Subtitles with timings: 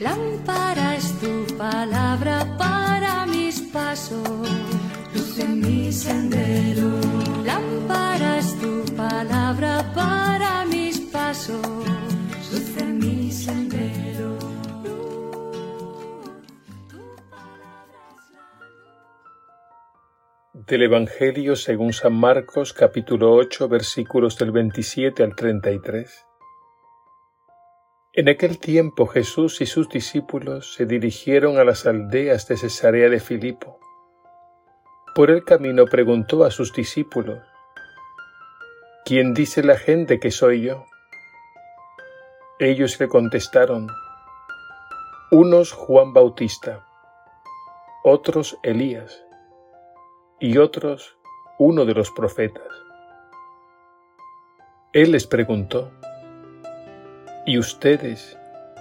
[0.00, 4.48] Lámpara es tu palabra para mis pasos,
[5.14, 6.88] luz en mi sendero.
[7.44, 11.60] Lámpara es tu palabra para mis pasos,
[12.50, 14.38] luz en mi sendero.
[20.54, 26.29] Del Evangelio según San Marcos capítulo 8 versículos del 27 al 33.
[28.12, 33.20] En aquel tiempo Jesús y sus discípulos se dirigieron a las aldeas de Cesarea de
[33.20, 33.78] Filipo.
[35.14, 37.38] Por el camino preguntó a sus discípulos,
[39.04, 40.86] ¿quién dice la gente que soy yo?
[42.58, 43.86] Ellos le contestaron,
[45.30, 46.84] unos Juan Bautista,
[48.02, 49.24] otros Elías
[50.40, 51.16] y otros
[51.60, 52.66] uno de los profetas.
[54.92, 55.92] Él les preguntó,
[57.46, 58.36] ¿Y ustedes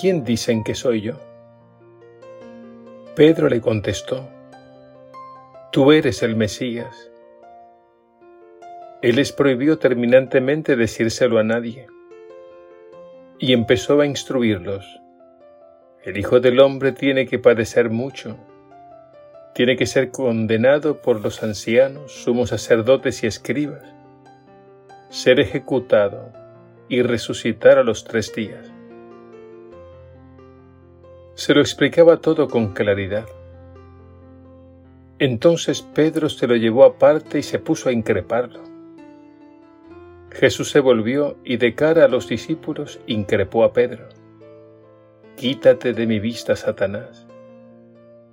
[0.00, 1.14] quién dicen que soy yo?
[3.16, 4.28] Pedro le contestó,
[5.72, 7.10] Tú eres el Mesías.
[9.02, 11.88] Él les prohibió terminantemente decírselo a nadie
[13.40, 15.00] y empezó a instruirlos.
[16.04, 18.36] El Hijo del Hombre tiene que padecer mucho,
[19.52, 23.82] tiene que ser condenado por los ancianos, sumos sacerdotes y escribas,
[25.08, 26.43] ser ejecutado
[26.88, 28.72] y resucitar a los tres días.
[31.34, 33.26] Se lo explicaba todo con claridad.
[35.18, 38.60] Entonces Pedro se lo llevó aparte y se puso a increparlo.
[40.30, 44.08] Jesús se volvió y de cara a los discípulos increpó a Pedro.
[45.36, 47.26] Quítate de mi vista, Satanás.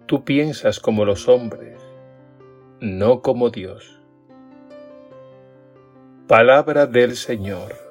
[0.07, 1.79] Tú piensas como los hombres,
[2.79, 3.99] no como Dios.
[6.27, 7.90] Palabra del Señor.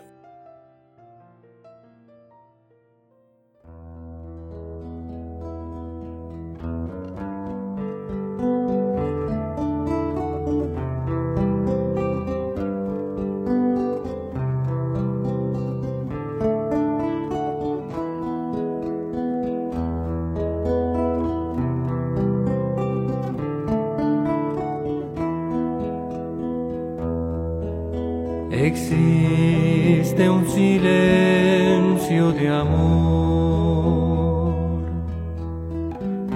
[28.51, 33.31] Existe un silencio de amor.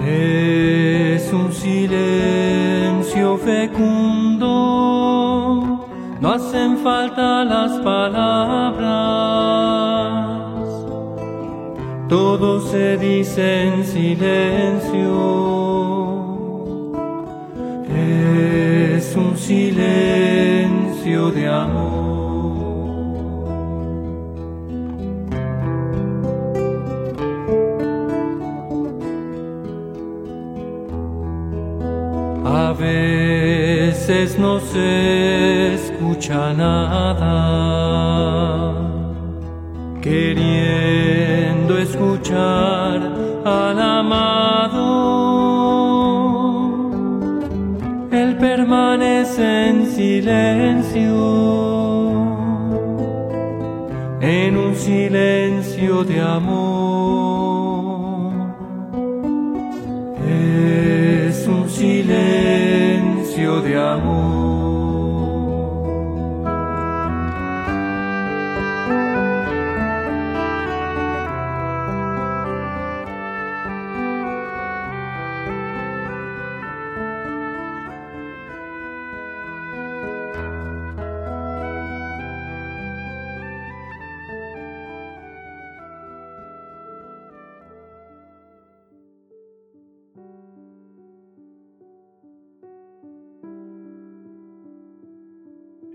[0.08, 4.46] Es un silencio fecundo.
[6.22, 8.86] No hacen falta las palabras.
[12.08, 15.36] Todo se dice en silencio.
[17.94, 21.85] Es un silencio de amor.
[34.40, 37.32] No se escucha nada,
[40.02, 43.02] queriendo escuchar
[43.46, 44.86] al amado.
[48.12, 51.16] Él permanece en silencio,
[54.22, 56.75] en un silencio de amor.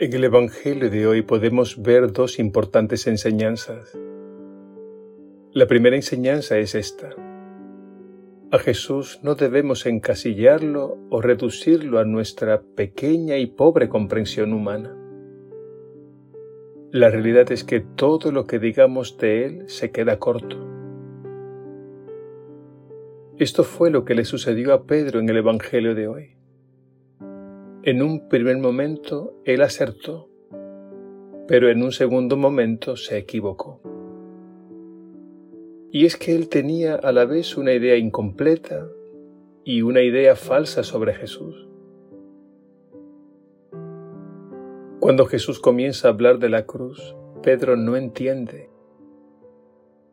[0.02, 3.99] En el Evangelio de hoy podemos ver dos importantes enseñanzas.
[5.52, 7.11] La primera enseñanza es esta.
[8.50, 14.97] A Jesús no debemos encasillarlo o reducirlo a nuestra pequeña y pobre comprensión humana.
[16.93, 20.56] La realidad es que todo lo que digamos de Él se queda corto.
[23.37, 26.39] Esto fue lo que le sucedió a Pedro en el Evangelio de hoy.
[27.82, 30.29] En un primer momento él acertó,
[31.47, 33.81] pero en un segundo momento se equivocó.
[35.91, 38.87] Y es que él tenía a la vez una idea incompleta
[39.65, 41.69] y una idea falsa sobre Jesús.
[45.00, 48.71] Cuando Jesús comienza a hablar de la cruz, Pedro no entiende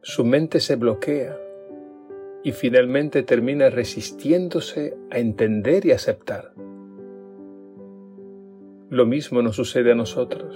[0.10, 1.38] su mente se bloquea
[2.42, 6.54] y finalmente termina resistiéndose a entender y aceptar.
[8.89, 10.56] Lo mismo nos sucede a nosotros.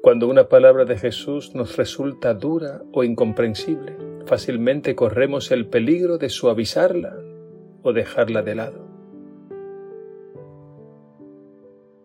[0.00, 6.28] Cuando una palabra de Jesús nos resulta dura o incomprensible, fácilmente corremos el peligro de
[6.28, 7.16] suavizarla
[7.82, 8.86] o dejarla de lado.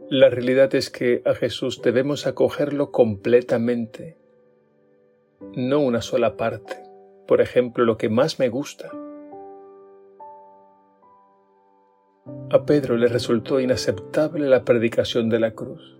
[0.09, 4.17] La realidad es que a Jesús debemos acogerlo completamente,
[5.55, 6.77] no una sola parte,
[7.27, 8.89] por ejemplo, lo que más me gusta.
[12.51, 15.99] A Pedro le resultó inaceptable la predicación de la cruz.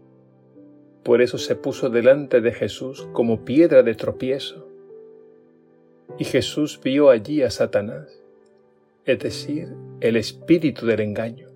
[1.03, 4.67] Por eso se puso delante de Jesús como piedra de tropiezo.
[6.17, 8.23] Y Jesús vio allí a Satanás,
[9.05, 11.49] es decir, el espíritu del engaño.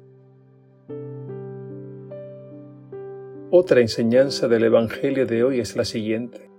[3.50, 6.52] Otra enseñanza del Evangelio de hoy es la siguiente.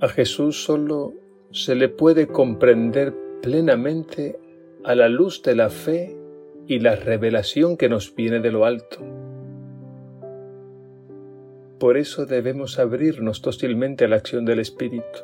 [0.00, 1.12] A Jesús solo
[1.50, 4.38] se le puede comprender plenamente
[4.84, 6.16] a la luz de la fe
[6.66, 8.98] y la revelación que nos viene de lo alto.
[11.78, 15.20] Por eso debemos abrirnos dócilmente a la acción del Espíritu,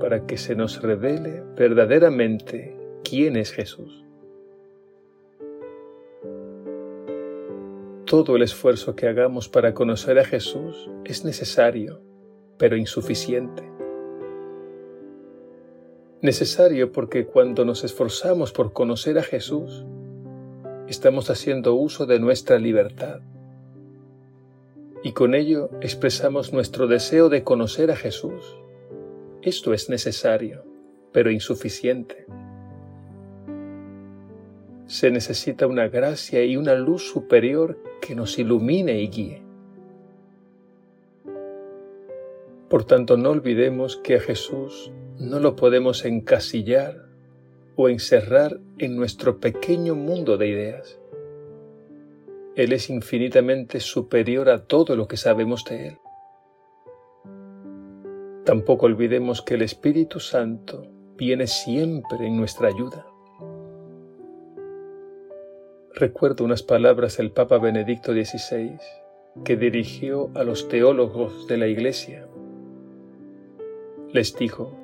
[0.00, 4.04] para que se nos revele verdaderamente quién es Jesús.
[8.04, 12.02] Todo el esfuerzo que hagamos para conocer a Jesús es necesario,
[12.58, 13.62] pero insuficiente.
[16.20, 19.86] Necesario porque cuando nos esforzamos por conocer a Jesús,
[20.94, 23.20] estamos haciendo uso de nuestra libertad.
[25.02, 28.56] Y con ello expresamos nuestro deseo de conocer a Jesús.
[29.42, 30.64] Esto es necesario,
[31.12, 32.26] pero insuficiente
[34.86, 39.42] se necesita una gracia y una luz superior que nos ilumine y guíe.
[42.68, 47.08] Por tanto, no olvidemos que a Jesús no lo podemos encasillar
[47.76, 50.98] o encerrar en nuestro pequeño mundo de ideas.
[52.56, 55.98] Él es infinitamente superior a todo lo que sabemos de Él.
[58.44, 60.86] Tampoco olvidemos que el Espíritu Santo
[61.16, 63.06] viene siempre en nuestra ayuda
[65.94, 68.78] recuerdo unas palabras del Papa Benedicto XVI
[69.44, 72.26] que dirigió a los teólogos de la Iglesia.
[74.12, 74.76] Les dijo,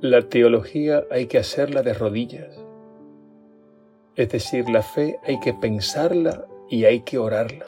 [0.00, 2.62] la teología hay que hacerla de rodillas,
[4.14, 7.66] es decir, la fe hay que pensarla y hay que orarla.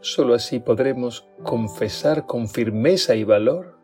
[0.00, 3.78] Solo así podremos confesar con firmeza y valor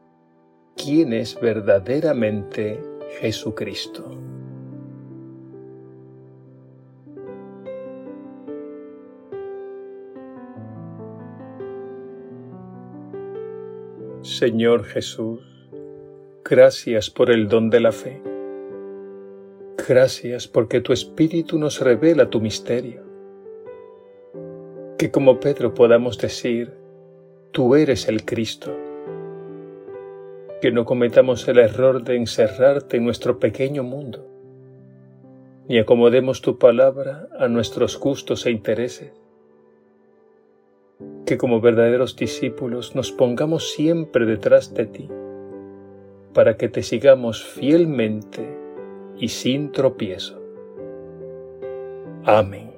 [0.77, 2.81] quién es verdaderamente
[3.21, 4.19] Jesucristo.
[14.23, 15.50] Señor Jesús,
[16.51, 18.21] gracias por el don de la fe.
[19.89, 23.05] Gracias porque tu Espíritu nos revela tu misterio.
[24.99, 26.75] Que como Pedro podamos decir,
[27.53, 28.77] tú eres el Cristo.
[30.61, 34.27] Que no cometamos el error de encerrarte en nuestro pequeño mundo,
[35.69, 39.13] ni acomodemos tu palabra a nuestros gustos e intereses
[41.25, 45.09] que como verdaderos discípulos nos pongamos siempre detrás de ti,
[46.33, 48.47] para que te sigamos fielmente
[49.19, 50.41] y sin tropiezo.
[52.25, 52.70] Amén.